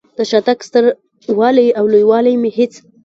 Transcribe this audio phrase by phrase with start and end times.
[0.17, 0.85] د شاتګ ستر
[1.39, 2.73] والی او لوی والی مې هېڅ.